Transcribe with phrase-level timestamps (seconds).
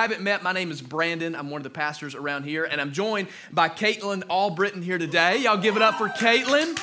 [0.00, 1.36] I haven't met, my name is Brandon.
[1.36, 5.36] I'm one of the pastors around here, and I'm joined by Katelyn Albritton here today.
[5.36, 6.74] Y'all give it up for Katelyn.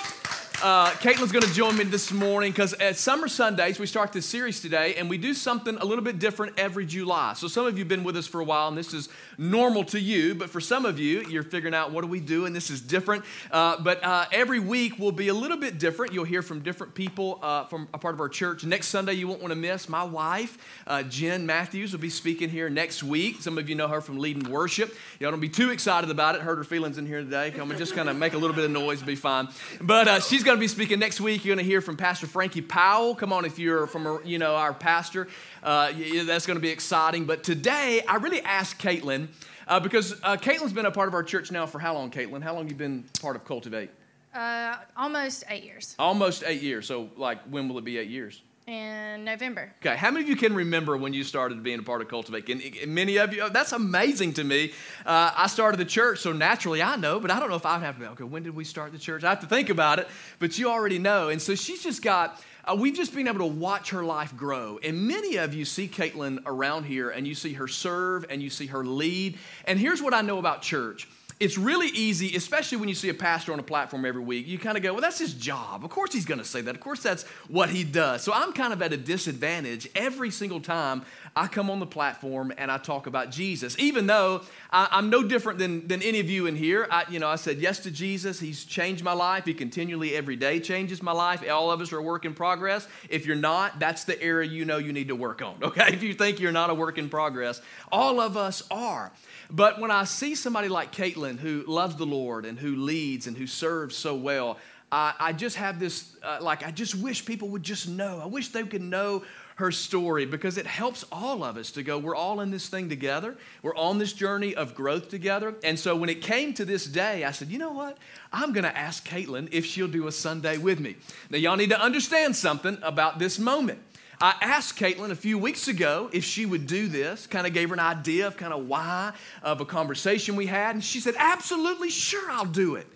[0.64, 4.26] Uh, Katelyn's going to join me this morning because at Summer Sundays, we start this
[4.26, 7.34] series today, and we do something a little bit different every July.
[7.36, 9.08] So, some of you have been with us for a while, and this is
[9.38, 12.48] normal to you, but for some of you, you're figuring out what do we do,
[12.48, 13.24] and this is different.
[13.52, 16.12] Uh, but uh, every week will be a little bit different.
[16.12, 18.64] You'll hear from different people uh, from a part of our church.
[18.64, 22.50] Next Sunday, you won't want to miss my wife, uh, Jen Matthews, will be speaking
[22.50, 23.44] here next week.
[23.44, 24.96] Some of you know her from leading worship.
[25.20, 26.42] Y'all don't be too excited about it.
[26.42, 27.52] Hurt her feelings in here today.
[27.52, 29.50] Come and just kind of make a little bit of noise, be fine.
[29.80, 31.44] But uh, she's going to be speaking next week.
[31.44, 33.16] You're going to hear from Pastor Frankie Powell.
[33.16, 35.28] Come on, if you're from, you know, our pastor,
[35.62, 35.92] uh,
[36.26, 37.26] that's going to be exciting.
[37.26, 39.28] But today, I really asked Katelyn,
[39.68, 42.42] uh, because uh, Katelyn's been a part of our church now for how long, Katelyn?
[42.42, 43.90] How long have you been part of Cultivate?
[44.34, 45.98] Uh, almost eight years.
[46.00, 46.88] Almost eight years.
[46.88, 48.42] So, like, when will it be eight years?
[48.68, 49.74] In November.
[49.82, 52.50] Okay, how many of you can remember when you started being a part of Cultivate?
[52.50, 54.74] And, many of you, that's amazing to me.
[55.06, 57.78] Uh, I started the church, so naturally I know, but I don't know if I
[57.78, 59.24] would have to be, okay, when did we start the church?
[59.24, 61.30] I have to think about it, but you already know.
[61.30, 64.80] And so she's just got, uh, we've just been able to watch her life grow.
[64.84, 68.50] And many of you see Katelyn around here and you see her serve and you
[68.50, 69.38] see her lead.
[69.64, 71.08] And here's what I know about church
[71.40, 74.48] it's really easy, especially when you see a pastor on a platform every week.
[74.48, 75.84] You kind of go, well, that's his job.
[75.84, 76.74] Of course he's going to say that.
[76.74, 78.24] Of course that's what he does.
[78.24, 81.04] So I'm kind of at a disadvantage every single time
[81.38, 85.22] I come on the platform and I talk about Jesus, even though I, am no
[85.22, 86.88] different than, than any of you in here.
[86.90, 88.40] I, you know, I said yes to Jesus.
[88.40, 89.46] He's changed my life.
[89.46, 91.48] He continually every day changes my life.
[91.48, 92.88] All of us are a work in progress.
[93.08, 95.94] If you're not, that's the area you know you need to work on, okay?
[95.94, 99.12] If you think you're not a work in progress, all of us are.
[99.52, 103.38] But when I see somebody like Katelyn who loves the Lord and who leads and
[103.38, 104.58] who serves so well,
[104.92, 108.20] I, I just have this, uh, like, I just wish people would just know.
[108.24, 109.24] I wish they could know
[109.58, 112.90] her story because it helps all of us to go, we're all in this thing
[112.90, 113.36] together.
[113.64, 115.56] We're on this journey of growth together.
[115.64, 117.98] And so when it came to this day, I said, you know what?
[118.32, 120.96] I'm going to ask Katelyn if she'll do a Sunday with me.
[121.32, 123.80] Now, y'all need to understand something about this moment.
[124.22, 127.70] I asked Katelyn a few weeks ago if she would do this, kind of gave
[127.70, 131.14] her an idea of kind of why of a conversation we had, and she said,
[131.18, 132.88] Absolutely, sure, I'll do it.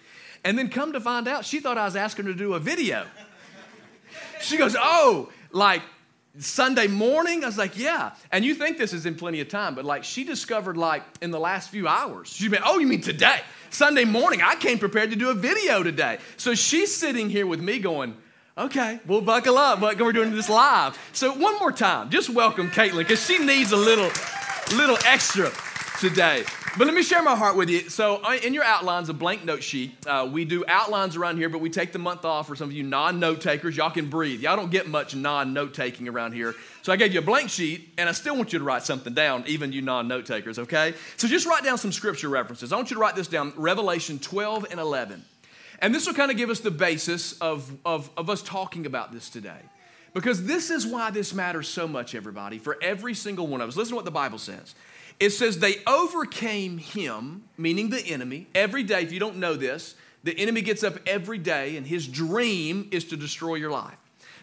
[0.44, 2.60] And then come to find out, she thought I was asking her to do a
[2.60, 3.06] video.
[4.42, 5.84] She goes, Oh, like
[6.40, 7.44] Sunday morning?
[7.44, 8.12] I was like, Yeah.
[8.32, 11.32] And you think this is in plenty of time, but like she discovered, like in
[11.32, 13.42] the last few hours, she's been, Oh, you mean today?
[13.70, 16.20] Sunday morning, I came prepared to do a video today.
[16.38, 18.16] So she's sitting here with me going,
[18.58, 19.80] Okay, we'll buckle up.
[19.80, 20.98] But we're doing this live.
[21.14, 24.12] So one more time, just welcome Katelyn because she needs a little,
[24.76, 25.52] little extra
[26.02, 26.44] today.
[26.80, 27.88] But let me share my heart with you.
[27.88, 29.96] So, uh, in your outlines, a blank note sheet.
[30.08, 32.76] Uh, we do outlines around here, but we take the month off for some of
[32.76, 33.78] you non note takers.
[33.78, 34.42] Y'all can breathe.
[34.42, 36.56] Y'all don't get much non note taking around here.
[36.82, 39.14] So, I gave you a blank sheet, and I still want you to write something
[39.14, 40.96] down, even you non note takers, okay?
[41.18, 42.74] So, just write down some scripture references.
[42.74, 45.24] I want you to write this down Revelation 12 and 11.
[45.80, 49.12] And this will kind of give us the basis of, of, of us talking about
[49.12, 49.62] this today.
[50.14, 53.78] Because this is why this matters so much, everybody, for every single one of us.
[53.78, 54.76] Listen to what the Bible says.
[55.22, 58.48] It says, They overcame him, meaning the enemy.
[58.56, 59.94] Every day, if you don't know this,
[60.24, 63.96] the enemy gets up every day and his dream is to destroy your life.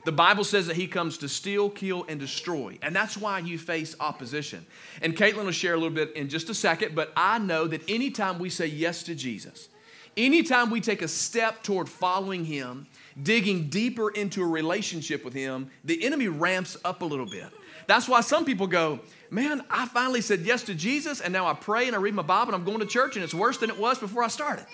[0.04, 2.78] The Bible says that he comes to steal, kill, and destroy.
[2.80, 4.64] And that's why you face opposition.
[5.02, 7.82] And Katelyn will share a little bit in just a second, but I know that
[7.90, 9.68] anytime we say yes to Jesus,
[10.18, 12.88] Anytime we take a step toward following Him,
[13.22, 17.46] digging deeper into a relationship with Him, the enemy ramps up a little bit.
[17.86, 18.98] That's why some people go,
[19.30, 22.22] Man, I finally said yes to Jesus, and now I pray and I read my
[22.22, 24.64] Bible and I'm going to church, and it's worse than it was before I started.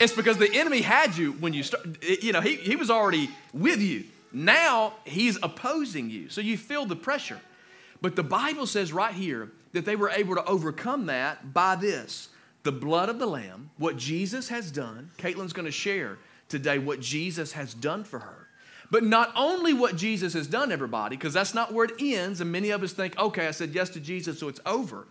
[0.00, 3.28] It's because the enemy had you when you start, you know, he, he was already
[3.52, 4.04] with you.
[4.32, 6.28] Now he's opposing you.
[6.28, 7.40] So you feel the pressure.
[8.00, 12.28] But the Bible says right here that they were able to overcome that by this
[12.64, 15.10] the blood of the Lamb, what Jesus has done.
[15.18, 16.18] Katelyn's going to share
[16.48, 18.43] today what Jesus has done for her.
[18.94, 22.40] But not only what Jesus has done, everybody, because that's not where it ends.
[22.40, 25.08] And many of us think, okay, I said yes to Jesus, so it's over.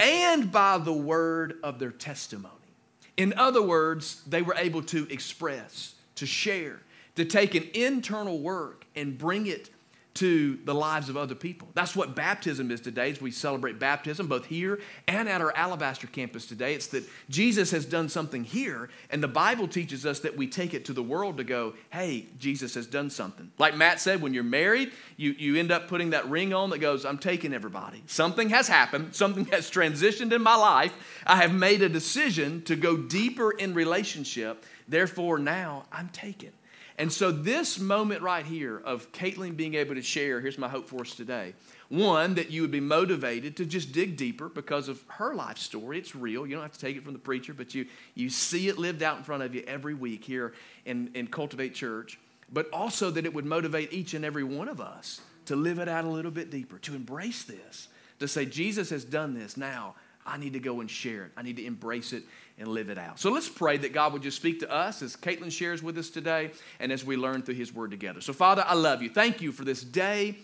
[0.00, 2.74] And by the word of their testimony.
[3.16, 6.80] In other words, they were able to express, to share,
[7.14, 9.70] to take an internal work and bring it
[10.14, 11.68] to the lives of other people.
[11.74, 16.06] That's what baptism is today as we celebrate baptism both here and at our Alabaster
[16.06, 16.74] campus today.
[16.74, 20.74] It's that Jesus has done something here and the Bible teaches us that we take
[20.74, 24.34] it to the world to go, "Hey, Jesus has done something." Like Matt said, when
[24.34, 28.02] you're married, you you end up putting that ring on that goes, "I'm taking everybody."
[28.06, 30.92] Something has happened, something has transitioned in my life.
[31.26, 34.64] I have made a decision to go deeper in relationship.
[34.86, 36.52] Therefore, now I'm taken.
[37.02, 40.88] And so, this moment right here of Katelyn being able to share, here's my hope
[40.88, 41.54] for us today,
[41.88, 45.98] one, that you would be motivated to just dig deeper because of her life story.
[45.98, 46.46] It's real.
[46.46, 49.02] You don't have to take it from the preacher, but you, you see it lived
[49.02, 50.54] out in front of you every week here
[50.84, 52.20] in, in Cultivate Church.
[52.52, 55.88] But also that it would motivate each and every one of us to live it
[55.88, 57.88] out a little bit deeper, to embrace this,
[58.20, 59.56] to say, Jesus has done this.
[59.56, 61.32] Now I need to go and share it.
[61.36, 62.22] I need to embrace it
[62.58, 63.18] and live it out.
[63.18, 66.10] So let's pray that God would just speak to us as Katelyn shares with us
[66.10, 68.20] today and as we learn through His Word together.
[68.20, 69.10] So, Father, I love you.
[69.10, 70.36] Thank you for this day.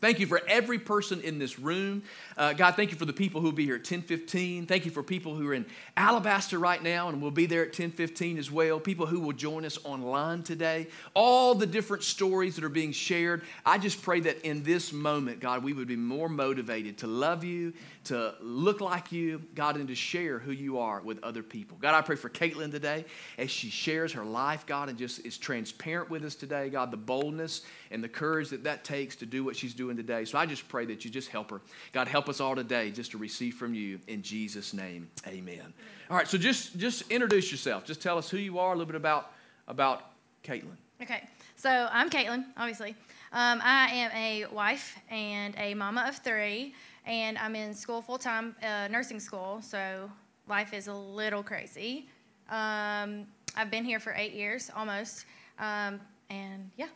[0.00, 2.02] Thank you for every person in this room.
[2.36, 4.66] Uh, God, thank you for the people who will be here at 1015.
[4.66, 5.64] Thank you for people who are in
[5.96, 8.78] Alabaster right now and will be there at 1015 as well.
[8.78, 10.88] People who will join us online today.
[11.14, 13.42] All the different stories that are being shared.
[13.64, 17.42] I just pray that in this moment, God, we would be more motivated to love
[17.42, 17.72] you,
[18.04, 21.78] to look like you, God, and to share who you are with other people.
[21.80, 23.04] God, I pray for Katelyn today
[23.38, 26.68] as she shares her life, God, and just is transparent with us today.
[26.68, 30.24] God, the boldness and the courage that that takes to do what she's doing today.
[30.24, 31.60] So I just pray that you just help her.
[31.92, 35.08] God, help us all today just to receive from you in Jesus' name.
[35.26, 35.72] Amen.
[36.10, 37.84] All right, so just just introduce yourself.
[37.84, 39.32] Just tell us who you are, a little bit about
[39.68, 40.10] about
[40.44, 40.76] Katelyn.
[41.02, 41.24] Okay,
[41.56, 42.94] so I'm Katelyn, obviously.
[43.32, 46.74] Um, I am a wife and a mama of three,
[47.04, 49.60] and I'm in school full time, uh, nursing school.
[49.62, 50.10] So
[50.48, 52.08] life is a little crazy.
[52.48, 55.26] Um, I've been here for eight years almost,
[55.58, 56.00] um,
[56.30, 56.86] and yeah.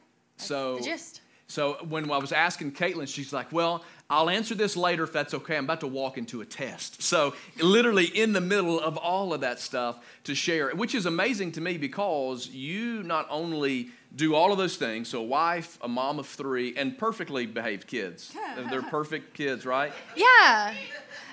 [0.40, 1.20] So the gist.
[1.46, 5.34] So when I was asking Katelyn, she's like, "Well, I'll answer this later if that's
[5.34, 5.56] okay.
[5.56, 9.40] I'm about to walk into a test." So literally in the middle of all of
[9.40, 14.52] that stuff to share, which is amazing to me because you not only do all
[14.52, 18.32] of those things, so a wife, a mom of three, and perfectly behaved kids.
[18.70, 19.92] They're perfect kids, right?
[20.16, 20.74] Yeah.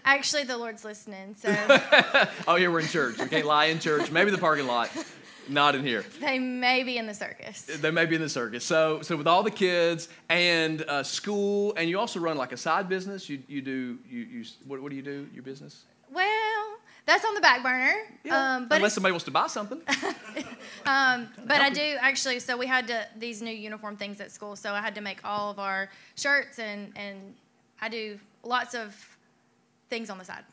[0.05, 1.49] Actually, the Lord's listening, so
[2.47, 3.17] oh, yeah, we're in church.
[3.17, 4.11] We can't lie in church.
[4.11, 4.89] Maybe the parking lot.
[5.49, 6.03] Not in here.
[6.19, 7.61] they may be in the circus.
[7.63, 8.63] They may be in the circus.
[8.63, 12.57] So, so with all the kids and uh, school, and you also run like a
[12.57, 13.29] side business.
[13.29, 15.27] You, you do you, you what, what do you do?
[15.33, 15.83] Your business?
[16.11, 17.93] Well, that's on the back burner.
[18.29, 19.81] Um, but Unless somebody wants to buy something.
[20.85, 22.39] Um, but I do actually.
[22.39, 24.55] So we had to these new uniform things at school.
[24.55, 27.33] So I had to make all of our shirts and and
[27.81, 28.95] I do lots of
[29.89, 30.43] things on the side.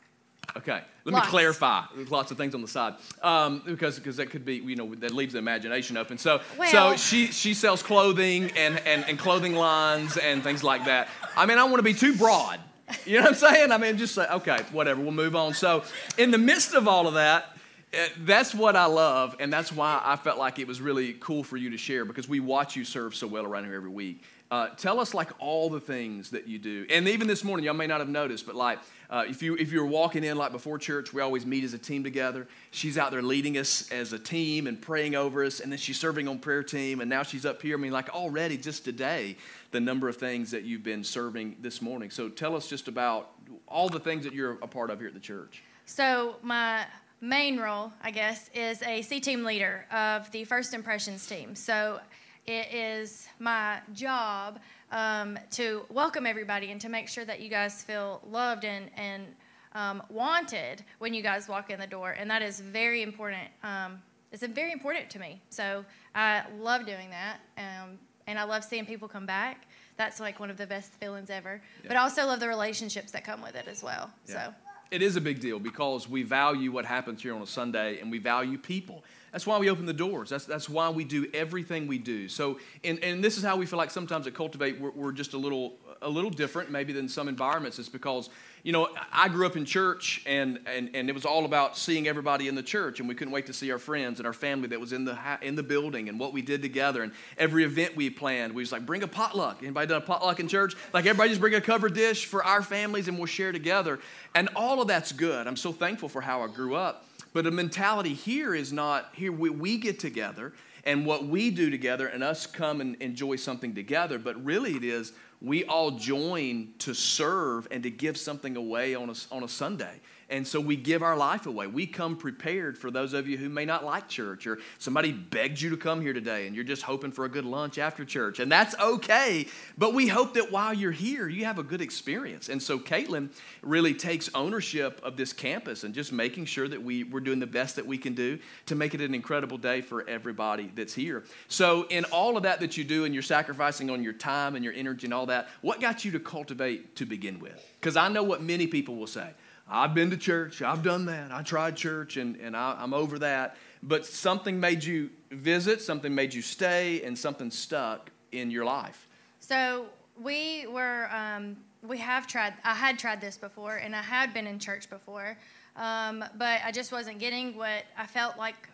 [0.57, 1.27] Okay, let Lots.
[1.27, 1.83] me clarify.
[1.95, 4.95] There's lots of things on the side um, because because that could be you know
[4.95, 6.17] that leaves the imagination open.
[6.17, 11.09] So so she she sells clothing and, and and clothing lines and things like that.
[11.35, 12.59] I mean I want to be too broad.
[13.05, 13.71] You know what I'm saying?
[13.71, 15.01] I mean just say okay whatever.
[15.01, 15.53] We'll move on.
[15.53, 15.83] So
[16.17, 17.45] in the midst of all of that.
[17.93, 21.43] eh, That's what I love, and that's why I felt like it was really cool
[21.43, 24.23] for you to share because we watch you serve so well around here every week.
[24.51, 27.73] Uh, tell us like all the things that you do, and even this morning, y'all
[27.73, 28.77] may not have noticed, but like
[29.09, 31.79] uh, if you if you're walking in like before church, we always meet as a
[31.79, 32.47] team together.
[32.69, 35.99] She's out there leading us as a team and praying over us, and then she's
[35.99, 37.75] serving on prayer team, and now she's up here.
[37.75, 39.35] I mean, like already just today,
[39.71, 42.11] the number of things that you've been serving this morning.
[42.11, 43.31] So tell us just about
[43.67, 45.63] all the things that you're a part of here at the church.
[45.85, 46.85] So my
[47.19, 51.55] main role, I guess, is a C team leader of the First Impressions team.
[51.55, 51.99] So
[52.47, 54.59] it is my job
[54.91, 59.25] um, to welcome everybody and to make sure that you guys feel loved and and
[59.73, 63.49] um, wanted when you guys walk in the door, and that is very important.
[63.61, 65.41] Um, it's very important to me.
[65.49, 65.83] So
[66.13, 69.67] I love doing that, um, and I love seeing people come back.
[69.97, 71.61] That's like one of the best feelings ever.
[71.87, 74.11] But I also love the relationships that come with it as well.
[74.27, 74.47] Yeah.
[74.47, 74.53] So.
[74.91, 78.11] It is a big deal because we value what happens here on a Sunday and
[78.11, 79.03] we value people.
[79.35, 80.29] That's why we open the doors.
[80.29, 82.29] That's, that's why we do everything we do.
[82.29, 85.33] So, and, and this is how we feel like sometimes at Cultivate, we're, we're just
[85.33, 87.77] a little, a little different maybe than some environments.
[87.77, 88.29] It's because,
[88.63, 92.07] you know, I grew up in church and, and, and it was all about seeing
[92.07, 94.69] everybody in the church and we couldn't wait to see our friends and our family
[94.69, 97.03] that was in the, in the building and what we did together.
[97.03, 99.57] And every event we planned, we was like, bring a potluck.
[99.61, 100.75] Anybody done a potluck in church?
[100.93, 103.99] Like everybody just bring a covered dish for our families and we'll share together.
[104.33, 105.45] And all of that's good.
[105.45, 107.05] I'm so thankful for how I grew up.
[107.35, 110.53] But the mentality here is not here we, we get together
[110.85, 114.85] and what we do together and us come and enjoy something together, but really it
[114.85, 115.11] is
[115.45, 120.01] we all join to serve and to give something away on a, on a Sunday.
[120.27, 121.67] And so we give our life away.
[121.67, 125.61] We come prepared for those of you who may not like church or somebody begged
[125.61, 128.39] you to come here today and you're just hoping for a good lunch after church.
[128.39, 129.45] And that's okay.
[129.77, 132.49] But we hope that while you're here, you have a good experience.
[132.49, 133.29] And so Katelyn
[133.61, 137.45] really takes ownership of this campus and just making sure that we, we're doing the
[137.45, 141.23] best that we can do to make it an incredible day for everybody that's here.
[141.49, 144.63] So, in all of that that you do and you're sacrificing on your time and
[144.63, 147.63] your energy and all that, what got you to cultivate to begin with?
[147.79, 149.29] Because I know what many people will say.
[149.67, 153.17] I've been to church, I've done that, I tried church, and, and I, I'm over
[153.19, 153.57] that.
[153.81, 159.07] But something made you visit, something made you stay, and something stuck in your life.
[159.39, 159.87] So
[160.21, 162.53] we were um, we have tried.
[162.63, 165.37] I had tried this before, and I had been in church before,
[165.75, 168.69] um, but I just wasn't getting what I felt like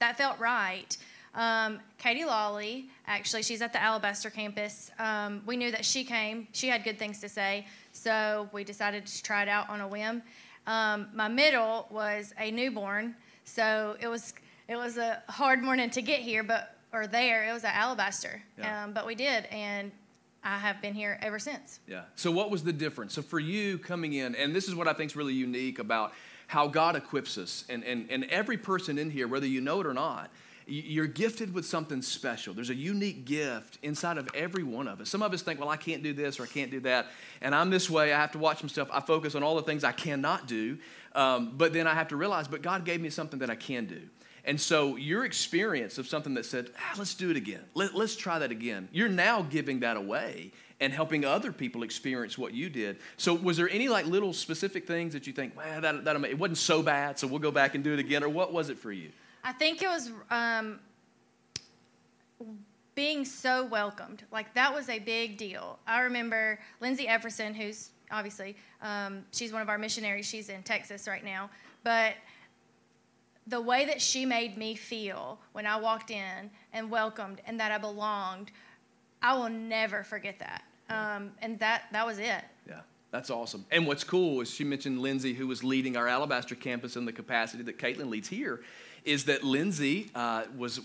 [0.00, 0.96] that felt right.
[1.34, 4.90] Um, Katie Lawley, actually, she's at the Alabaster campus.
[4.98, 6.46] Um, we knew that she came.
[6.52, 9.88] She had good things to say, so we decided to try it out on a
[9.88, 10.22] whim.
[10.66, 14.32] Um, my middle was a newborn, so it was
[14.68, 18.40] it was a hard morning to get here, but or there it was at Alabaster,
[18.56, 18.84] Yeah.
[18.84, 19.90] um, but we did, and
[20.44, 21.80] I have been here ever since.
[21.88, 22.02] Yeah.
[22.14, 23.12] So what was the difference?
[23.14, 26.12] So for you coming in, and this is what I think is really unique about
[26.46, 29.86] how God equips us, and, and, and every person in here, whether you know it
[29.86, 30.30] or not,
[30.66, 32.54] you're gifted with something special.
[32.54, 35.10] There's a unique gift inside of every one of us.
[35.10, 37.06] Some of us think, well, I can't do this or I can't do that.
[37.40, 38.12] And I'm this way.
[38.12, 38.88] I have to watch some stuff.
[38.92, 40.78] I focus on all the things I cannot do.
[41.14, 43.86] Um, but then I have to realize, but God gave me something that I can
[43.86, 44.00] do.
[44.46, 47.64] And so your experience of something that said, ah, let's do it again.
[47.74, 48.88] Let, let's try that again.
[48.92, 52.98] You're now giving that away and helping other people experience what you did.
[53.16, 56.38] So was there any like little specific things that you think, well, that, that it
[56.38, 58.78] wasn't so bad, so we'll go back and do it again, or what was it
[58.78, 59.10] for you?
[59.44, 60.80] I think it was um,
[62.94, 64.24] being so welcomed.
[64.32, 65.78] Like that was a big deal.
[65.86, 70.26] I remember Lindsay Efferson, who's obviously um, she's one of our missionaries.
[70.26, 71.50] She's in Texas right now,
[71.82, 72.14] but
[73.46, 77.70] the way that she made me feel when I walked in and welcomed and that
[77.70, 78.50] I belonged,
[79.22, 80.64] I will never forget that.
[80.88, 82.44] Um, and that that was it.
[82.66, 83.66] Yeah, that's awesome.
[83.70, 87.12] And what's cool is she mentioned Lindsay, who was leading our Alabaster campus in the
[87.12, 88.62] capacity that Katelyn leads here.
[89.04, 90.80] Is that Lindsay uh, was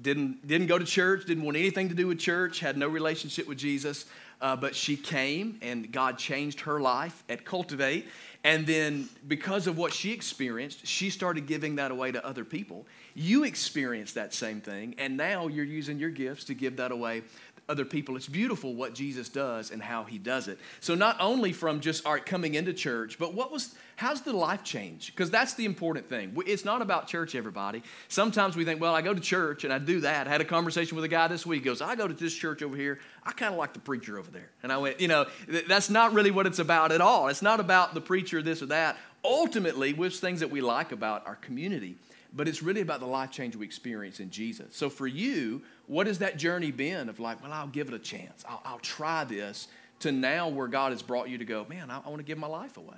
[0.00, 3.48] didn't didn't go to church, didn't want anything to do with church, had no relationship
[3.48, 4.04] with Jesus,
[4.40, 8.06] uh, but she came and God changed her life at Cultivate,
[8.44, 12.86] and then because of what she experienced, she started giving that away to other people.
[13.14, 17.22] You experienced that same thing, and now you're using your gifts to give that away
[17.68, 18.16] other people.
[18.16, 20.58] It's beautiful what Jesus does and how he does it.
[20.80, 24.62] So not only from just art coming into church, but what was how's the life
[24.64, 25.06] change?
[25.06, 26.36] Because that's the important thing.
[26.46, 27.82] It's not about church, everybody.
[28.08, 30.26] Sometimes we think, well, I go to church and I do that.
[30.26, 31.62] I had a conversation with a guy this week.
[31.62, 32.98] He goes, I go to this church over here.
[33.22, 34.50] I kind of like the preacher over there.
[34.62, 35.26] And I went, you know,
[35.68, 37.28] that's not really what it's about at all.
[37.28, 38.96] It's not about the preacher, this or that.
[39.24, 41.96] Ultimately, which things that we like about our community
[42.34, 44.74] but it's really about the life change we experience in Jesus.
[44.74, 47.98] So for you, what has that journey been of like, well, I'll give it a
[47.98, 49.68] chance, I'll, I'll try this,
[50.00, 52.38] to now where God has brought you to go, man, I, I want to give
[52.38, 52.96] my life away?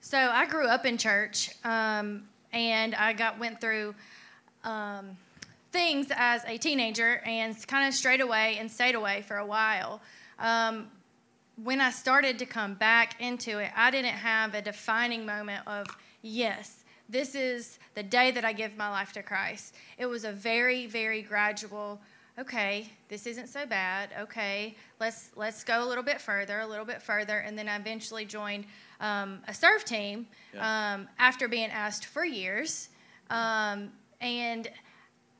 [0.00, 3.94] So I grew up in church, um, and I got went through
[4.64, 5.16] um,
[5.70, 10.00] things as a teenager, and kind of strayed away and stayed away for a while.
[10.38, 10.88] Um,
[11.62, 15.86] when I started to come back into it, I didn't have a defining moment of
[16.22, 19.74] yes, this is the day that I give my life to Christ.
[19.98, 22.00] It was a very, very gradual.
[22.38, 24.10] Okay, this isn't so bad.
[24.18, 27.76] Okay, let's let's go a little bit further, a little bit further, and then I
[27.76, 28.64] eventually joined
[29.00, 30.94] um, a serve team Yeah.
[30.94, 32.88] um, after being asked for years.
[33.28, 34.68] Um, and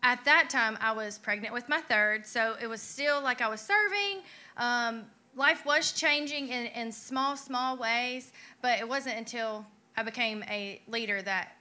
[0.03, 3.49] at that time, I was pregnant with my third, so it was still like I
[3.49, 4.23] was serving.
[4.59, 9.65] Um, life was changing in, in small, small ways, but it wasn't until
[9.97, 11.57] I became a leader that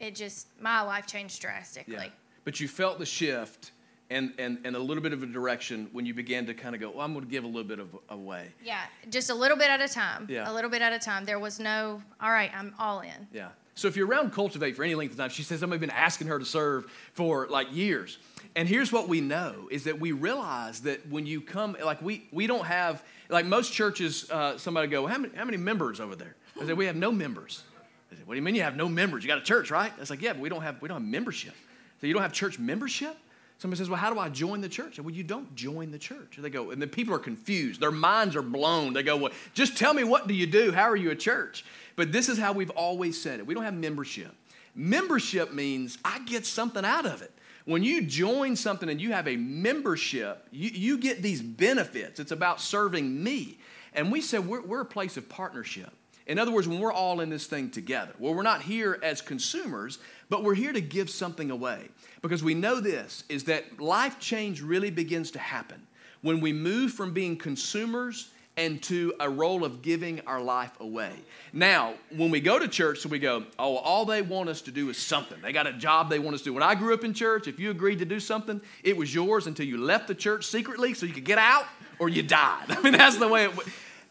[0.00, 1.94] it just, my life changed drastically.
[1.94, 2.08] Yeah.
[2.44, 3.72] But you felt the shift
[4.10, 6.80] and, and, and a little bit of a direction when you began to kind of
[6.80, 8.52] go, well, I'm going to give a little bit of away.
[8.64, 10.26] Yeah, just a little bit at a time.
[10.30, 10.50] Yeah.
[10.50, 11.24] A little bit at a time.
[11.24, 13.26] There was no, all right, I'm all in.
[13.32, 13.48] Yeah.
[13.74, 16.28] So if you're around Cultivate for any length of time, she says, I've been asking
[16.28, 18.18] her to serve for like years.
[18.54, 22.26] And here's what we know is that we realize that when you come, like we,
[22.32, 26.16] we don't have, like most churches, uh, somebody go, how many, how many members over
[26.16, 26.36] there?
[26.58, 27.64] I said, we have no members.
[28.10, 29.24] I said, what do you mean you have no members?
[29.24, 29.92] You got a church, right?
[29.94, 31.54] I was like, yeah, but we don't have, we don't have membership.
[32.00, 33.14] So you don't have church membership?
[33.58, 35.00] Somebody says, well, how do I join the church?
[35.00, 36.36] Well, you don't join the church.
[36.38, 37.80] They go, and then people are confused.
[37.80, 38.92] Their minds are blown.
[38.92, 40.72] They go, well, just tell me what do you do?
[40.72, 41.64] How are you a church?
[41.96, 43.46] But this is how we've always said it.
[43.46, 44.34] We don't have membership.
[44.74, 47.32] Membership means I get something out of it.
[47.64, 52.20] When you join something and you have a membership, you, you get these benefits.
[52.20, 53.58] It's about serving me.
[53.94, 55.90] And we said we're, we're a place of partnership.
[56.26, 59.20] In other words, when we're all in this thing together, well, we're not here as
[59.20, 59.98] consumers,
[60.28, 61.88] but we're here to give something away.
[62.22, 65.86] Because we know this is that life change really begins to happen
[66.22, 71.12] when we move from being consumers and to a role of giving our life away.
[71.52, 74.70] Now, when we go to church, so we go, oh, all they want us to
[74.70, 75.38] do is something.
[75.42, 76.54] They got a job they want us to do.
[76.54, 79.46] When I grew up in church, if you agreed to do something, it was yours
[79.46, 81.66] until you left the church secretly so you could get out
[81.98, 82.64] or you died.
[82.70, 83.66] I mean, that's the way it was.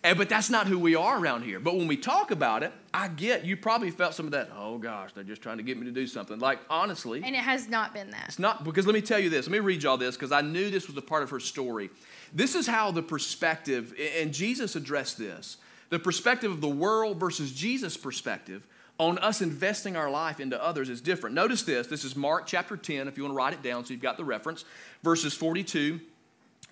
[0.05, 1.59] Eh, but that's not who we are around here.
[1.59, 4.51] But when we talk about it, I get you probably felt some of that.
[4.55, 6.37] Oh gosh, they're just trying to get me to do something.
[6.37, 8.25] Like honestly, And it has not been that.
[8.27, 9.47] it's not because let me tell you this.
[9.47, 11.89] Let me read y'all this because I knew this was a part of her story.
[12.31, 15.57] This is how the perspective, and Jesus addressed this.
[15.89, 18.67] The perspective of the world versus Jesus' perspective
[18.99, 21.35] on us investing our life into others is different.
[21.35, 21.87] Notice this.
[21.87, 24.17] This is Mark chapter 10, if you want to write it down so you've got
[24.17, 24.65] the reference,
[25.01, 25.99] verses 42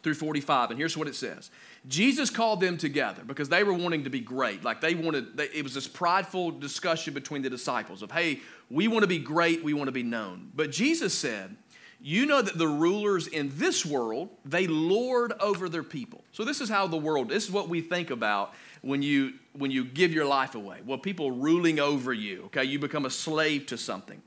[0.03, 0.69] through 45.
[0.69, 1.49] And here's what it says
[1.87, 4.63] Jesus called them together because they were wanting to be great.
[4.63, 8.87] Like they wanted, they, it was this prideful discussion between the disciples of, hey, we
[8.87, 10.51] want to be great, we want to be known.
[10.53, 11.55] But Jesus said,
[12.05, 16.21] you know that the rulers in this world, they lord over their people.
[16.33, 19.71] So this is how the world, this is what we think about when you when
[19.71, 20.79] you give your life away.
[20.85, 22.65] Well, people ruling over you, okay?
[22.65, 24.21] You become a slave to something.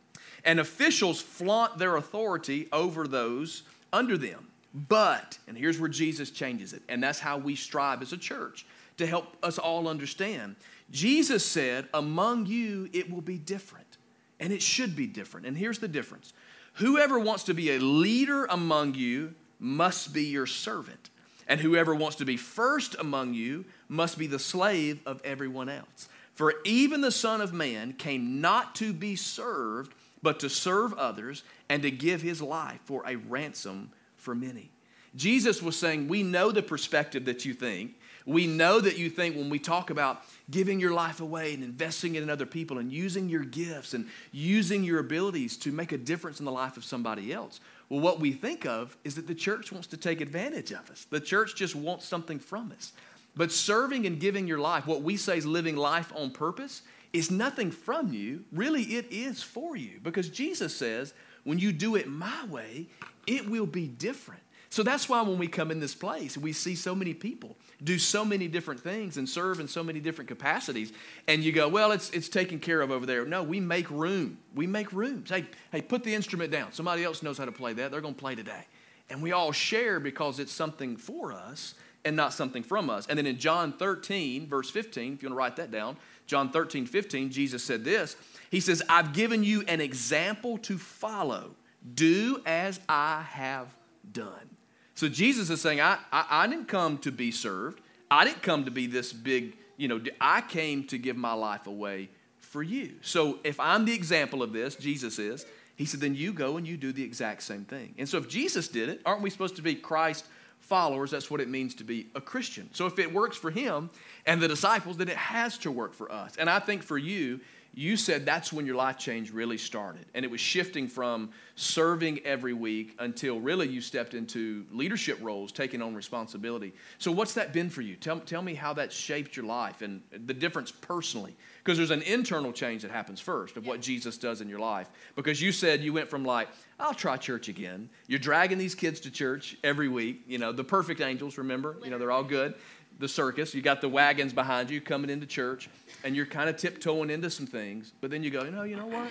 [0.45, 4.46] And officials flaunt their authority over those under them.
[4.77, 8.67] But, and here's where Jesus changes it, and that's how we strive as a church
[8.99, 10.55] to help us all understand.
[10.91, 13.97] Jesus said, Among you it will be different,
[14.39, 15.47] and it should be different.
[15.47, 16.35] And here's the difference
[16.75, 21.09] whoever wants to be a leader among you must be your servant,
[21.49, 26.11] and whoever wants to be first among you must be the slave of everyone else.
[26.35, 31.45] For even the Son of Man came not to be served, but to serve others
[31.71, 33.91] and to give his life for a ransom
[34.27, 34.73] for many.
[35.15, 37.95] Jesus was saying, We know the perspective that you think.
[38.27, 42.17] We know that you think when we talk about giving your life away and investing
[42.17, 45.97] it in other people and using your gifts and using your abilities to make a
[45.97, 47.61] difference in the life of somebody else.
[47.89, 51.07] Well, what we think of is that the church wants to take advantage of us.
[51.09, 52.93] The church just wants something from us.
[53.37, 57.31] But serving and giving your life, what we say is living life on purpose, is
[57.31, 58.43] nothing from you.
[58.51, 60.01] Really, it is for you.
[60.03, 61.15] Because Jesus says,
[61.47, 62.89] when you do it my way,
[63.27, 64.43] it will be different.
[64.69, 68.01] So that's why when we come in this place, we see so many people do
[68.01, 70.93] so many different things and serve in so many different capacities.
[71.29, 73.25] And you go, well, it's, it's taken care of over there.
[73.25, 74.39] No, we make room.
[74.57, 75.31] We make rooms.
[75.31, 76.73] Hey, hey, put the instrument down.
[76.73, 77.93] Somebody else knows how to play that.
[77.93, 78.67] They're going to play today.
[79.09, 81.75] And we all share because it's something for us
[82.07, 83.07] and not something from us.
[83.09, 86.51] And then in John 13, verse 15, if you want to write that down, John
[86.51, 88.17] 13, 15, Jesus said this.
[88.51, 91.57] He says, I've given you an example to follow.
[91.95, 93.75] Do as I have
[94.11, 94.51] done.
[94.95, 97.81] So Jesus is saying, I, I, I, didn't come to be served.
[98.11, 101.67] I didn't come to be this big, you know, I came to give my life
[101.67, 102.95] away for you.
[103.03, 105.45] So if I'm the example of this, Jesus is,
[105.77, 107.95] he said, then you go and you do the exact same thing.
[107.99, 110.25] And so if Jesus did it, aren't we supposed to be Christ
[110.67, 111.11] followers?
[111.11, 112.69] That's what it means to be a Christian.
[112.73, 113.91] So if it works for him
[114.27, 116.37] and the disciples, then it has to work for us.
[116.37, 117.41] And I think for you,
[117.79, 120.07] you said that's when your life change really started.
[120.15, 125.53] And it was shifting from serving every week until really you stepped into leadership roles,
[125.53, 126.73] taking on responsibility.
[126.97, 127.97] So, what's that been for you?
[127.97, 131.37] Tell, tell me how that shaped your life and the difference personally.
[131.67, 134.89] Because there's an internal change that happens first of what Jesus does in your life.
[135.17, 136.47] Because you said you went from like,
[136.79, 137.89] I'll try church again.
[138.07, 140.23] You're dragging these kids to church every week.
[140.29, 141.77] You know, the perfect angels, remember?
[141.83, 142.55] You know, they're all good
[143.01, 143.53] the circus.
[143.53, 145.69] You got the wagons behind you coming into church,
[146.05, 147.93] and you're kind of tiptoeing into some things.
[148.01, 149.11] But then you go, you know, you know what?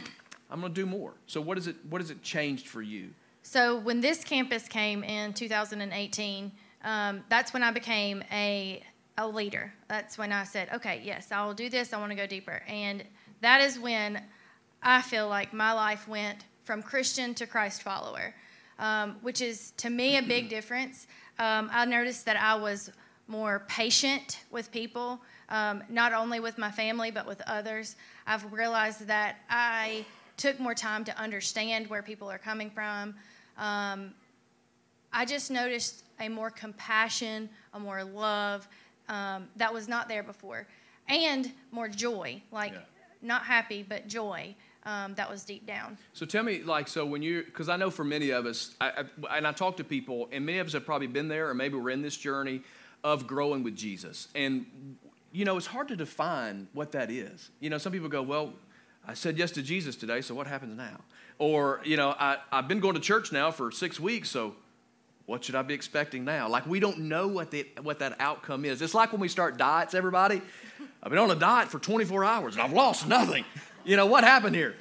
[0.49, 1.11] I'm going to do more.
[1.27, 1.75] So what is it?
[1.89, 3.09] What has it changed for you?
[3.43, 6.51] So when this campus came in 2018,
[6.83, 8.81] um, that's when I became a
[9.17, 9.73] a leader.
[9.88, 11.93] That's when I said, okay, yes, I will do this.
[11.93, 13.04] I want to go deeper, and
[13.41, 14.21] that is when
[14.82, 18.34] I feel like my life went from Christian to Christ follower,
[18.80, 21.08] um, which is to me a big difference.
[21.39, 22.91] Um, I noticed that I was
[23.28, 27.95] more patient with people, um, not only with my family, but with others.
[28.28, 30.06] I've realized that I
[30.38, 33.15] took more time to understand where people are coming from.
[33.58, 34.13] Um,
[35.12, 38.67] I just noticed a more compassion, a more love
[39.09, 40.67] um, that was not there before,
[41.07, 42.79] and more joy like yeah.
[43.21, 44.55] not happy, but joy.
[44.87, 45.97] Um, that was deep down.
[46.13, 49.05] So tell me, like, so when you, because I know for many of us, I,
[49.27, 51.55] I, and I talk to people, and many of us have probably been there, or
[51.55, 52.61] maybe we're in this journey
[53.03, 54.27] of growing with Jesus.
[54.35, 54.67] And,
[55.31, 57.49] you know, it's hard to define what that is.
[57.59, 58.53] You know, some people go, well,
[59.07, 60.99] I said yes to Jesus today, so what happens now?
[61.39, 64.53] Or, you know, I, I've been going to church now for six weeks, so
[65.25, 66.47] what should I be expecting now?
[66.47, 68.81] Like, we don't know what, the, what that outcome is.
[68.81, 70.41] It's like when we start diets, everybody.
[71.01, 73.45] I've been on a diet for 24 hours and I've lost nothing.
[73.83, 74.75] You know, what happened here?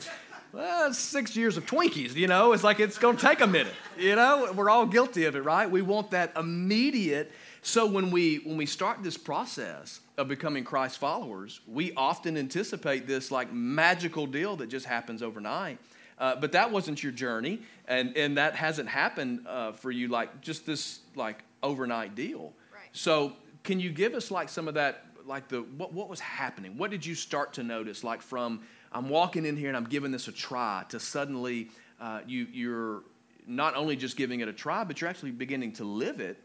[0.53, 3.75] Well, six years of Twinkies, you know, it's like it's going to take a minute.
[3.99, 5.69] You know, we're all guilty of it, right?
[5.69, 7.33] We want that immediate
[7.67, 13.07] so when we when we start this process of becoming Christ followers, we often anticipate
[13.07, 15.79] this like magical deal that just happens overnight.
[16.19, 20.41] Uh, but that wasn't your journey, and and that hasn't happened uh, for you like
[20.41, 22.53] just this like overnight deal.
[22.73, 22.83] Right.
[22.93, 23.33] So
[23.65, 26.77] can you give us like some of that like the what what was happening?
[26.77, 30.13] What did you start to notice like from I'm walking in here and I'm giving
[30.13, 33.03] this a try to suddenly uh, you you're
[33.47, 36.39] not only just giving it a try, but you're actually beginning to live it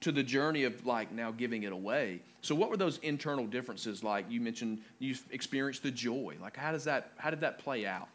[0.00, 2.20] to the journey of like now giving it away.
[2.42, 4.26] So what were those internal differences like?
[4.30, 6.36] You mentioned you experienced the joy.
[6.40, 8.08] Like how does that how did that play out?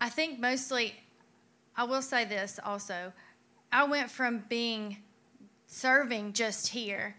[0.00, 0.94] I think mostly
[1.76, 3.12] I will say this also.
[3.70, 4.96] I went from being
[5.66, 7.16] serving just here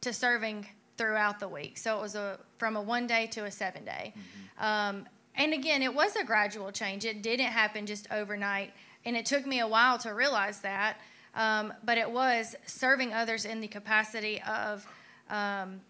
[0.00, 0.66] to serving
[0.96, 1.78] throughout the week.
[1.78, 4.12] So it was a from a one day to a seven day.
[4.16, 4.64] Mm-hmm.
[4.64, 7.04] Um, and again, it was a gradual change.
[7.04, 8.72] It didn't happen just overnight,
[9.04, 10.98] and it took me a while to realize that.
[11.34, 14.84] Um, but it was serving others in the capacity of
[15.30, 15.80] um,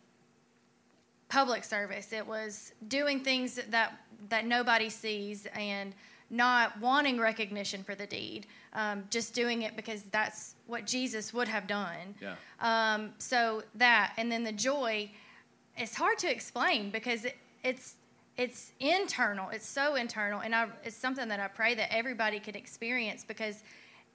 [1.29, 2.13] public service.
[2.13, 3.99] It was doing things that
[4.29, 5.95] that nobody sees and
[6.31, 11.49] not wanting recognition for the deed, um, just doing it because that's what Jesus would
[11.49, 12.15] have done.
[12.21, 12.35] Yeah.
[12.61, 15.11] Um, so that, and then the joy,
[15.77, 17.97] it's hard to explain because it, it's
[18.37, 19.51] it's internal.
[19.51, 23.63] It's so internal, and I, it's something that I pray that everybody could experience because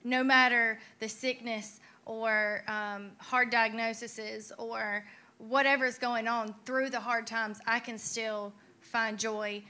[0.04, 5.06] no matter the sickness or um, hard diagnoses or
[5.38, 9.64] whatever's going on through the hard times, I can still find joy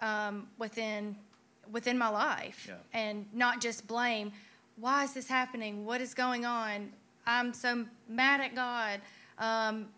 [0.00, 1.14] um, within
[1.72, 2.74] within my life yeah.
[2.92, 4.32] and not just blame.
[4.76, 5.84] Why is this happening?
[5.84, 6.90] What is going on?
[7.26, 9.00] I'm so mad at God.
[9.38, 9.88] Um,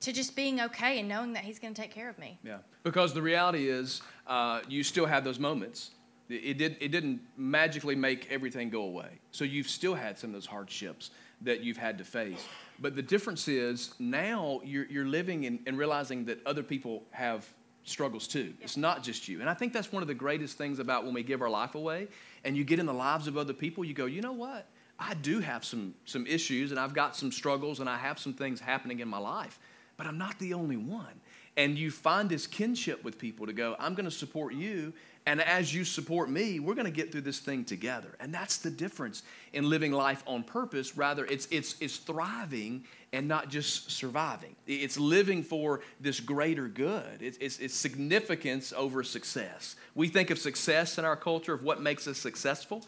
[0.00, 2.38] to just being okay and knowing that He's going to take care of me.
[2.44, 5.92] Yeah, because the reality is, uh, you still have those moments
[6.28, 9.20] it, did, it didn't magically make everything go away.
[9.30, 11.10] So you've still had some of those hardships
[11.42, 12.44] that you've had to face.
[12.78, 17.46] But the difference is now you're, you're living and, and realizing that other people have
[17.84, 18.54] struggles too.
[18.60, 19.40] It's not just you.
[19.40, 21.74] And I think that's one of the greatest things about when we give our life
[21.74, 22.08] away
[22.44, 24.66] and you get in the lives of other people, you go, you know what?
[24.98, 28.32] I do have some, some issues and I've got some struggles and I have some
[28.32, 29.58] things happening in my life,
[29.96, 31.20] but I'm not the only one.
[31.56, 34.92] And you find this kinship with people to go, I'm going to support you
[35.26, 38.14] and as you support me, we're going to get through this thing together.
[38.20, 39.22] And that's the difference
[39.54, 40.98] in living life on purpose.
[40.98, 44.54] Rather, it's, it's, it's thriving and not just surviving.
[44.66, 47.22] It's living for this greater good.
[47.22, 49.76] It's, it's, it's significance over success.
[49.94, 52.84] We think of success in our culture, of what makes us successful,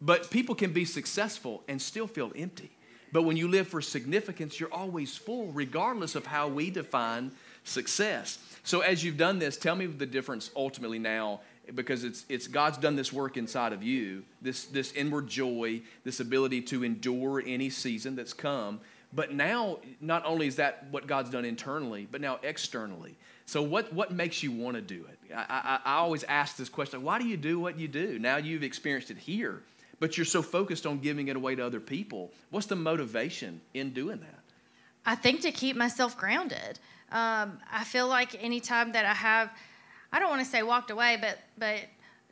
[0.00, 2.70] but people can be successful and still feel empty.
[3.12, 7.30] But when you live for significance, you're always full, regardless of how we define
[7.64, 8.38] success.
[8.62, 11.40] So, as you've done this, tell me the difference ultimately now
[11.74, 16.20] because it's, it's God's done this work inside of you, this, this inward joy, this
[16.20, 18.80] ability to endure any season that's come.
[19.12, 23.16] But now, not only is that what God's done internally, but now externally.
[23.46, 25.34] So, what, what makes you want to do it?
[25.34, 28.18] I, I, I always ask this question why do you do what you do?
[28.18, 29.62] Now you've experienced it here,
[30.00, 32.32] but you're so focused on giving it away to other people.
[32.50, 34.40] What's the motivation in doing that?
[35.06, 36.78] I think to keep myself grounded.
[37.14, 39.50] Um, I feel like anytime that I have
[40.12, 41.80] I don't want to say walked away, but but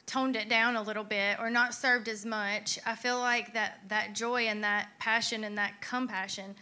[0.07, 2.79] toned it down a little bit or not served as much.
[2.85, 6.55] I feel like that that joy and that passion and that compassion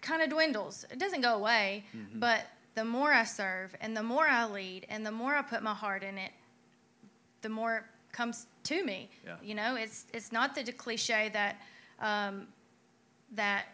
[0.00, 0.84] kind of dwindles.
[0.90, 2.18] It doesn't go away, mm-hmm.
[2.20, 5.62] but the more I serve and the more I lead and the more I put
[5.62, 6.32] my heart in it,
[7.42, 9.10] the more it comes to me.
[9.24, 9.36] Yeah.
[9.42, 11.56] You know, it's it's not the cliche that
[12.00, 12.46] um,
[13.32, 13.66] that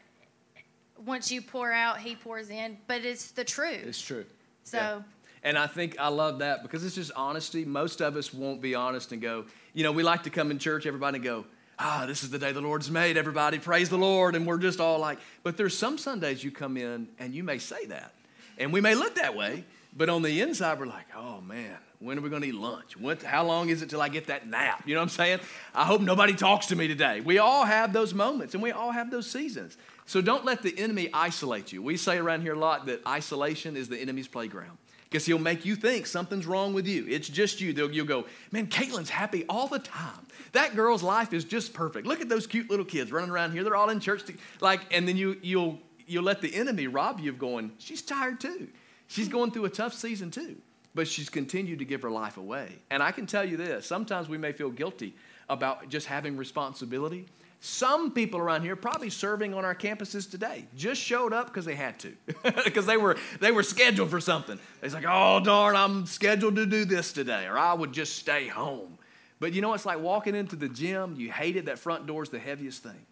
[1.04, 3.84] once you pour out, he pours in, but it's the truth.
[3.86, 4.24] It's true.
[4.64, 4.78] So.
[4.78, 5.02] Yeah.
[5.42, 7.64] And I think I love that because it's just honesty.
[7.64, 10.58] Most of us won't be honest and go, you know, we like to come in
[10.58, 11.46] church, everybody go,
[11.78, 14.36] ah, this is the day the Lord's made, everybody, praise the Lord.
[14.36, 17.58] And we're just all like, but there's some Sundays you come in and you may
[17.58, 18.12] say that.
[18.58, 19.64] And we may look that way,
[19.96, 22.96] but on the inside, we're like, oh man, when are we going to eat lunch?
[22.98, 24.82] When, how long is it till I get that nap?
[24.86, 25.40] You know what I'm saying?
[25.74, 27.22] I hope nobody talks to me today.
[27.22, 29.78] We all have those moments and we all have those seasons.
[30.10, 31.84] So don't let the enemy isolate you.
[31.84, 35.64] We say around here a lot that isolation is the enemy's playground because he'll make
[35.64, 37.06] you think something's wrong with you.
[37.08, 37.72] It's just you.
[37.72, 40.26] They'll, you'll go, man, Katelyn's happy all the time.
[40.50, 42.08] That girl's life is just perfect.
[42.08, 43.62] Look at those cute little kids running around here.
[43.62, 44.24] They're all in church.
[44.24, 48.02] To, like, and then you, you'll, you'll let the enemy rob you of going, she's
[48.02, 48.66] tired too.
[49.06, 50.56] She's going through a tough season too.
[50.92, 52.80] But she's continued to give her life away.
[52.90, 55.14] And I can tell you this sometimes we may feel guilty
[55.48, 57.26] about just having responsibility.
[57.62, 61.74] Some people around here probably serving on our campuses today just showed up because they
[61.74, 62.14] had to,
[62.64, 64.58] because they were they were scheduled for something.
[64.82, 68.48] It's like, oh darn, I'm scheduled to do this today, or I would just stay
[68.48, 68.96] home.
[69.40, 71.16] But you know, it's like walking into the gym.
[71.18, 71.66] You hate it.
[71.66, 73.06] That front door is the heaviest thing.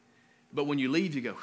[0.53, 1.37] But when you leave, you go,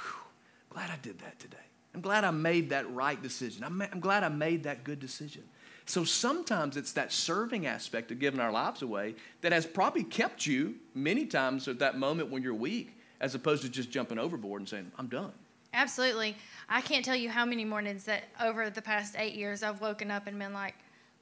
[0.70, 1.58] glad I did that today.
[1.94, 3.64] I'm glad I made that right decision.
[3.64, 5.44] I'm, I'm glad I made that good decision.
[5.86, 10.46] So sometimes it's that serving aspect of giving our lives away that has probably kept
[10.46, 14.62] you many times at that moment when you're weak, as opposed to just jumping overboard
[14.62, 15.32] and saying, I'm done.
[15.74, 16.36] Absolutely.
[16.70, 20.10] I can't tell you how many mornings that over the past eight years I've woken
[20.10, 20.76] up and been like,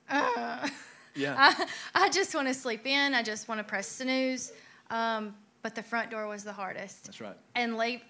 [0.10, 0.68] uh,
[1.16, 1.36] yeah.
[1.58, 1.68] I,
[2.06, 3.14] I just want to sleep in.
[3.14, 4.54] I just want to press snooze.
[4.90, 7.06] Um, but the front door was the hardest.
[7.06, 7.38] That's right.
[7.56, 8.04] And late,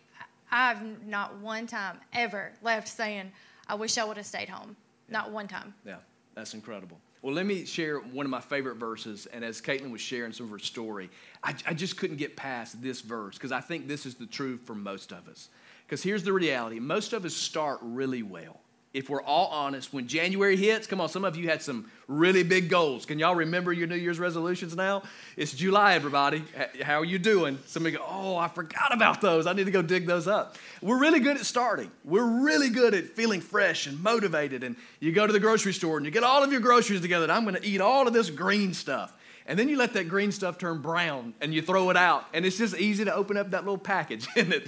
[0.51, 3.31] I've not one time ever left saying,
[3.67, 4.75] I wish I would have stayed home.
[5.07, 5.19] Yeah.
[5.19, 5.73] Not one time.
[5.85, 5.97] Yeah,
[6.35, 6.99] that's incredible.
[7.23, 9.27] Well, let me share one of my favorite verses.
[9.27, 11.09] And as Katelyn was sharing some of her story,
[11.41, 14.59] I, I just couldn't get past this verse because I think this is the truth
[14.65, 15.47] for most of us.
[15.85, 18.59] Because here's the reality most of us start really well
[18.93, 22.43] if we're all honest, when January hits, come on, some of you had some really
[22.43, 23.07] big goals.
[23.07, 25.01] Can y'all remember your New Year's resolutions now?
[25.35, 26.43] It's July, everybody.
[26.83, 27.57] How are you doing?
[27.65, 29.47] Somebody go, oh, I forgot about those.
[29.47, 30.57] I need to go dig those up.
[30.79, 31.89] We're really good at starting.
[32.05, 34.63] We're really good at feeling fresh and motivated.
[34.63, 37.23] And you go to the grocery store and you get all of your groceries together.
[37.23, 39.11] And I'm going to eat all of this green stuff.
[39.47, 42.25] And then you let that green stuff turn brown and you throw it out.
[42.31, 44.67] And it's just easy to open up that little package, isn't it?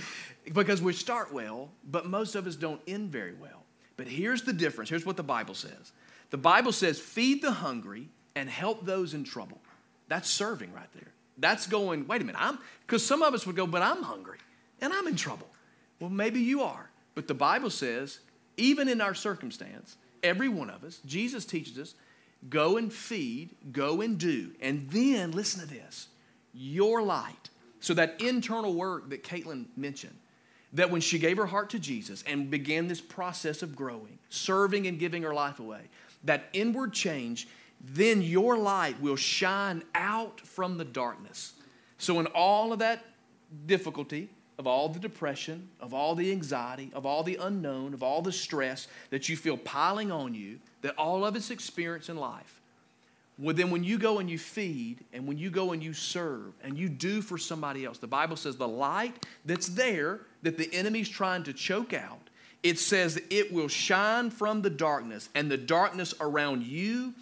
[0.52, 3.55] Because we start well, but most of us don't end very well.
[3.98, 4.90] But here's the difference.
[4.90, 5.92] Here's what the Bible says
[6.32, 9.60] the Bible says, feed the hungry and help those in trouble.
[10.08, 11.12] That's serving right there.
[11.38, 14.40] That's going, wait a minute, I'm, because some of us would go, but I'm hungry
[14.82, 15.48] and I'm in trouble.
[16.00, 16.90] Well, maybe you are.
[17.14, 18.20] But the Bible says,
[18.58, 21.96] even in our circumstance, every one of us, Jesus teaches us,
[22.50, 24.52] go and feed, go and do.
[24.62, 26.08] And then, listen to this
[26.54, 27.50] your light.
[27.82, 30.16] So, that internal work that Katelyn mentioned,
[30.76, 34.88] that when she gave her heart to Jesus and began this process of growing, serving
[34.88, 35.82] and giving her life away,
[36.26, 37.48] that inward change,
[37.82, 41.54] then your light will shine out from the darkness.
[41.98, 43.06] So, in all of that
[43.66, 48.22] difficulty, of all the depression, of all the anxiety, of all the unknown, of all
[48.22, 52.55] the stress that you feel piling on you, that all of us experience in life,
[53.38, 56.54] well, then when you go and you feed and when you go and you serve
[56.64, 60.74] and you do for somebody else, the Bible says the light that's there that the
[60.74, 62.30] enemy's trying to choke out,
[62.64, 67.14] it says it will shine from the darkness and the darkness around you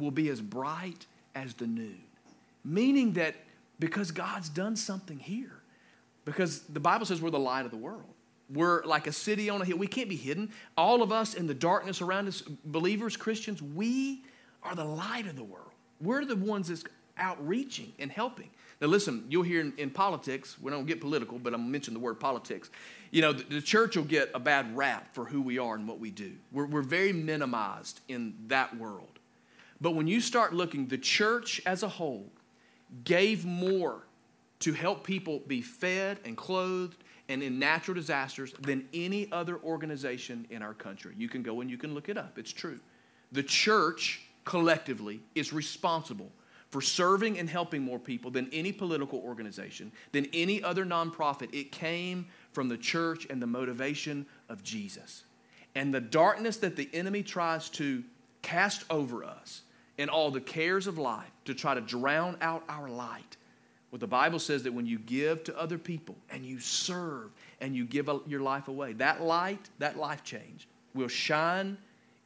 [0.00, 2.00] will be as bright as the noon.
[2.64, 3.36] Meaning that
[3.78, 5.62] because God's done something here,
[6.24, 8.04] because the Bible says we're the light of the world.
[8.52, 9.78] We're like a city on a hill.
[9.78, 10.50] We can't be hidden.
[10.76, 14.24] All of us in the darkness around us, believers, Christians, we
[14.62, 15.70] are the light of the world.
[16.00, 16.84] We're the ones that's
[17.16, 18.50] outreaching and helping.
[18.80, 22.04] Now, listen, you'll hear in, in politics, we don't get political, but I'm mentioning the
[22.04, 22.70] word politics.
[23.10, 25.86] You know, the, the, church will get a bad rap for who we are and
[25.86, 26.32] what we do.
[26.50, 29.18] We're, we're very minimized in that world.
[29.82, 32.26] But when you start looking, the church as a whole
[33.04, 34.06] gave more
[34.60, 36.96] to help people be fed and clothed
[37.28, 41.14] and in natural disasters than any other organization in our country.
[41.16, 42.80] You can go and you can look it up, it's true.
[43.32, 46.30] The church collectively is responsible
[46.70, 51.52] for serving and helping more people than any political organization, than any other nonprofit.
[51.52, 55.24] It came from the church and the motivation of Jesus.
[55.74, 58.04] And the darkness that the enemy tries to
[58.42, 59.62] cast over us
[59.98, 63.36] and all the cares of life to try to drown out our light.
[63.90, 67.74] Well, the Bible says that when you give to other people and you serve and
[67.74, 71.76] you give your life away, that light, that life change will shine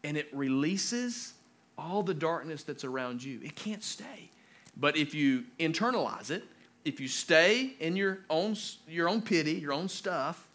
[0.02, 1.33] and it releases
[1.76, 3.40] all the darkness that's around you.
[3.42, 4.30] It can't stay.
[4.76, 6.44] But if you internalize it,
[6.84, 8.56] if you stay in your own,
[8.88, 10.46] your own pity, your own stuff,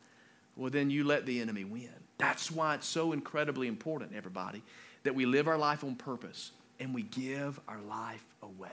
[0.55, 1.89] well, then you let the enemy win.
[2.17, 4.61] That's why it's so incredibly important, everybody,
[5.03, 8.69] that we live our life on purpose and we give our life away.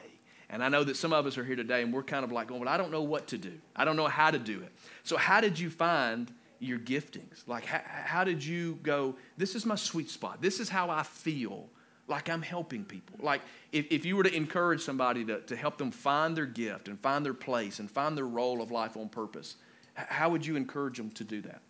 [0.50, 2.48] And I know that some of us are here today and we're kind of like
[2.48, 3.52] going, well, I don't know what to do.
[3.74, 4.72] I don't know how to do it.
[5.02, 7.46] So, how did you find your giftings?
[7.46, 10.40] Like, how, how did you go, this is my sweet spot?
[10.40, 11.68] This is how I feel
[12.08, 13.18] like I'm helping people.
[13.20, 13.42] Like
[13.72, 16.98] if, if you were to encourage somebody to, to help them find their gift and
[17.00, 19.56] find their place and find their role of life on purpose,
[19.94, 21.60] how would you encourage them to do that?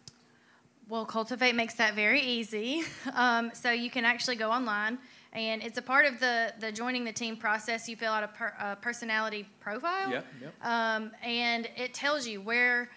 [0.88, 2.82] Well, Cultivate makes that very easy.
[3.14, 4.98] Um, so you can actually go online,
[5.32, 7.88] and it's a part of the, the joining the team process.
[7.88, 10.96] You fill out a, per, a personality profile, yeah, yeah.
[10.96, 12.90] Um, and it tells you where,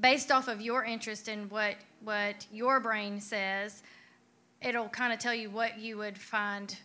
[0.00, 3.82] based off of your interest in what what your brain says,
[4.64, 6.76] it'll kind of tell you what you would find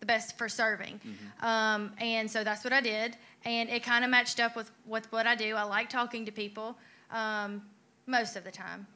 [0.00, 0.98] the best for serving.
[0.98, 1.46] Mm-hmm.
[1.46, 3.16] Um, and so that's what I did.
[3.44, 5.54] And it kind of matched up with, with what I do.
[5.54, 6.76] I like talking to people
[7.10, 7.62] um,
[8.06, 8.86] most of the time.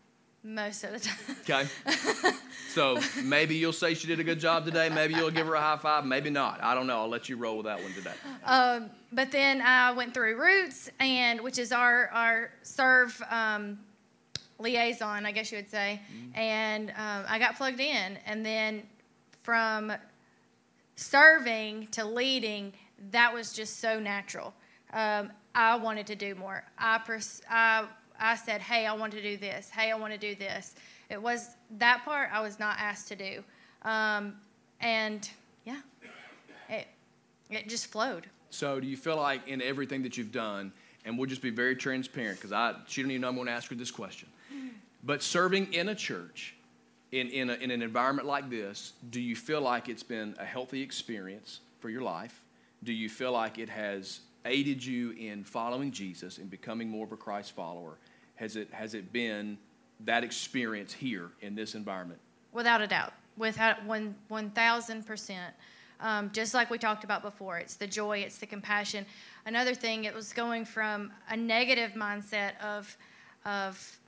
[0.42, 1.37] Most of the time.
[1.42, 2.37] Okay.
[2.68, 4.90] so maybe you'll say she did a good job today.
[4.90, 6.05] Maybe you'll give her a high five.
[6.05, 6.62] Maybe not.
[6.62, 6.99] I don't know.
[6.99, 8.12] I'll let you roll with that one today.
[8.44, 13.79] Um, but then I went through Roots, and which is our our serve um,
[14.59, 16.38] liaison, I guess you would say, mm-hmm.
[16.38, 18.19] and um, I got plugged in.
[18.27, 18.83] And then
[19.43, 19.93] from
[20.97, 22.73] serving to leading,
[23.11, 24.55] that was just so natural.
[24.93, 26.64] Um, I wanted to do more.
[26.79, 27.87] I, pers- I,
[28.19, 29.71] I said, hey, I want to do this.
[29.71, 30.75] Hey, I want to do this.
[31.11, 33.45] It was that part I was not asked to do.
[33.83, 34.35] Um,
[34.81, 35.29] and
[35.64, 35.81] yeah,
[36.69, 36.87] it,
[37.51, 38.27] it just flowed.
[38.51, 40.73] So, do you feel like in everything that you've done,
[41.05, 43.53] and we'll just be very transparent because I she don't even know I'm going to
[43.53, 44.29] ask her this question
[45.05, 46.55] But serving in a church,
[47.12, 50.45] in, in, a, in an environment like this, do you feel like it's been a
[50.45, 52.43] healthy experience for your life?
[52.83, 57.12] Do you feel like it has aided you in following Jesus and becoming more of
[57.12, 57.99] a Christ follower?
[58.37, 59.59] Has it, has it been
[60.01, 62.21] that experience here in this environment?
[62.53, 65.55] Without a doubt, without one one thousand percent.
[66.01, 69.07] Um, just like we talked about before, it's the joy, it's the compassion.
[69.47, 72.97] Another thing, it was going from a negative mindset of
[73.45, 73.99] of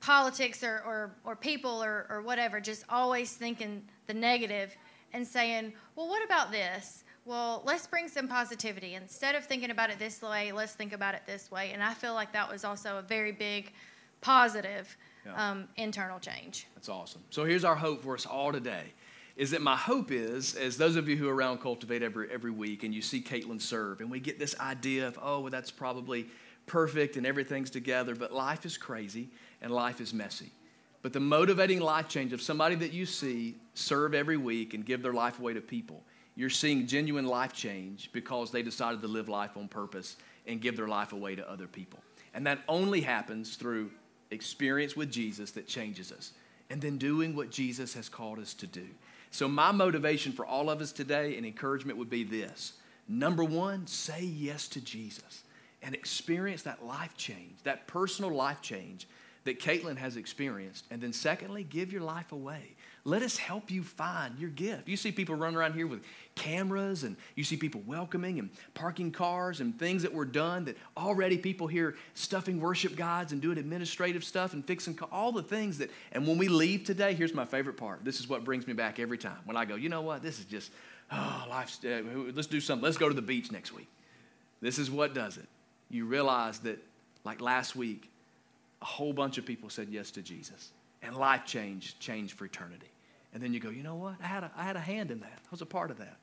[0.00, 4.74] politics or, or, or people or, or whatever, just always thinking the negative
[5.12, 7.04] and saying, well, what about this?
[7.26, 8.94] Well, let's bring some positivity.
[8.94, 11.72] Instead of thinking about it this way, let's think about it this way.
[11.72, 13.72] And I feel like that was also a very big
[14.20, 15.50] positive Yeah.
[15.50, 16.66] um, internal change.
[16.74, 17.22] That's awesome.
[17.30, 18.92] So here's our hope for us all today.
[19.36, 22.50] Is that my hope is, as those of you who are around Cultivate every, every
[22.50, 25.70] week and you see Katelyn serve, and we get this idea of, oh, well, that's
[25.70, 26.26] probably
[26.66, 29.30] perfect and everything's together, but life is crazy
[29.62, 30.50] and life is messy.
[31.02, 35.02] But the motivating life change of somebody that you see serve every week and give
[35.02, 36.02] their life away to people,
[36.36, 40.76] you're seeing genuine life change because they decided to live life on purpose and give
[40.76, 42.00] their life away to other people.
[42.34, 43.90] And that only happens through
[44.30, 46.32] experience with Jesus that changes us
[46.68, 48.86] and then doing what Jesus has called us to do.
[49.32, 52.74] So, my motivation for all of us today and encouragement would be this
[53.08, 55.44] number one, say yes to Jesus
[55.82, 59.08] and experience that life change, that personal life change
[59.44, 60.84] that Katelyn has experienced.
[60.90, 62.76] And then, secondly, give your life away.
[63.04, 64.86] Let us help you find your gift.
[64.86, 69.10] You see people running around here with cameras, and you see people welcoming and parking
[69.10, 73.56] cars and things that were done that already people here stuffing worship guides and doing
[73.56, 75.90] administrative stuff and fixing all the things that.
[76.12, 78.04] And when we leave today, here's my favorite part.
[78.04, 79.38] This is what brings me back every time.
[79.46, 80.22] When I go, you know what?
[80.22, 80.70] This is just,
[81.10, 82.02] oh, life's, uh,
[82.34, 82.84] let's do something.
[82.84, 83.88] Let's go to the beach next week.
[84.60, 85.48] This is what does it.
[85.88, 86.84] You realize that,
[87.24, 88.09] like last week,
[88.82, 90.70] a whole bunch of people said yes to Jesus,
[91.02, 92.90] and life changed, changed for eternity.
[93.32, 94.16] And then you go, you know what?
[94.22, 95.38] I had a, I had a hand in that.
[95.44, 96.16] I was a part of that.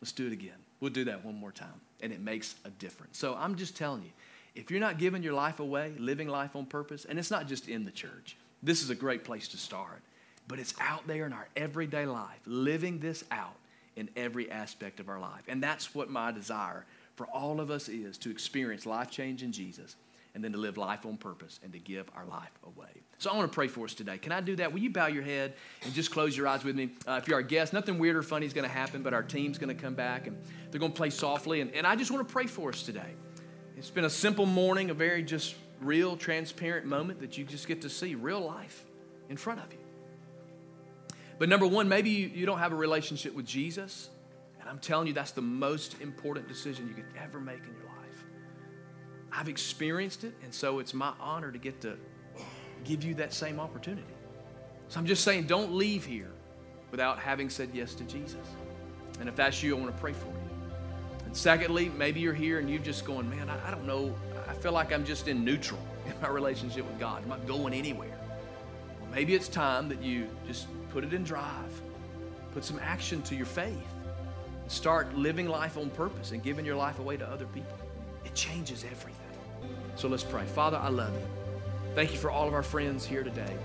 [0.00, 0.58] Let's do it again.
[0.80, 3.18] We'll do that one more time, and it makes a difference.
[3.18, 4.10] So I'm just telling you,
[4.54, 7.68] if you're not giving your life away, living life on purpose, and it's not just
[7.68, 10.02] in the church, this is a great place to start.
[10.46, 13.56] But it's out there in our everyday life, living this out
[13.96, 15.42] in every aspect of our life.
[15.48, 16.84] And that's what my desire
[17.16, 19.96] for all of us is to experience life change in Jesus
[20.34, 22.88] and then to live life on purpose and to give our life away.
[23.18, 24.18] So I want to pray for us today.
[24.18, 24.72] Can I do that?
[24.72, 26.90] Will you bow your head and just close your eyes with me?
[27.06, 29.22] Uh, if you're our guest, nothing weird or funny is going to happen, but our
[29.22, 30.36] team's going to come back and
[30.70, 31.60] they're going to play softly.
[31.60, 33.14] And, and I just want to pray for us today.
[33.76, 37.82] It's been a simple morning, a very just real, transparent moment that you just get
[37.82, 38.84] to see real life
[39.28, 39.78] in front of you.
[41.38, 44.10] But number one, maybe you, you don't have a relationship with Jesus.
[44.60, 47.84] And I'm telling you, that's the most important decision you could ever make in your
[47.84, 48.03] life.
[49.36, 51.96] I've experienced it, and so it's my honor to get to
[52.84, 54.06] give you that same opportunity.
[54.88, 56.30] So I'm just saying, don't leave here
[56.90, 58.46] without having said yes to Jesus.
[59.18, 60.34] And if that's you, I want to pray for you.
[61.24, 64.14] And secondly, maybe you're here and you're just going, man, I, I don't know.
[64.48, 67.22] I feel like I'm just in neutral in my relationship with God.
[67.22, 68.16] I'm not going anywhere.
[69.00, 71.82] Well, maybe it's time that you just put it in drive,
[72.52, 73.72] put some action to your faith,
[74.62, 77.76] and start living life on purpose and giving your life away to other people.
[78.24, 79.23] It changes everything.
[79.96, 80.44] So let's pray.
[80.44, 81.26] Father, I love you.
[81.94, 83.56] Thank you for all of our friends here today,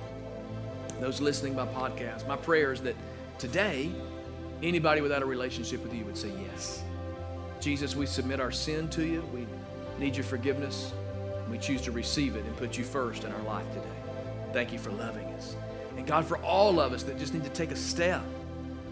[1.00, 2.28] those listening by podcast.
[2.28, 2.96] My prayer is that
[3.39, 3.92] today,
[4.62, 6.84] anybody without a relationship with you would say yes.
[7.60, 9.22] Jesus, we submit our sin to you.
[9.34, 9.48] We
[9.98, 10.94] need your forgiveness.
[11.50, 13.88] We choose to receive it and put you first in our life today.
[14.53, 15.56] Thank you for loving us.
[15.97, 18.22] And God, for all of us that just need to take a step,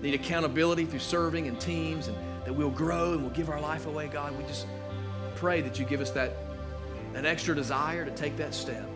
[0.01, 3.85] need accountability through serving and teams, and that we'll grow and we'll give our life
[3.85, 4.65] away, God, we just
[5.35, 6.33] pray that you give us that,
[7.13, 8.87] that extra desire to take that step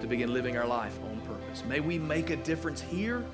[0.00, 1.64] to begin living our life on purpose.
[1.68, 3.24] May we make a difference here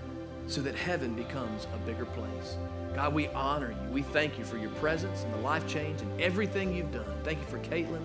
[0.47, 2.57] so that heaven becomes a bigger place.
[2.95, 3.93] God, we honor you.
[3.93, 7.07] We thank you for your presence and the life change and everything you've done.
[7.25, 8.05] Thank you for Katelyn,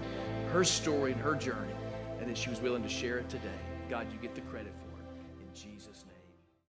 [0.52, 1.74] her story and her journey,
[2.20, 3.50] and that she was willing to share it today.
[3.90, 4.87] God, you get the credit for it.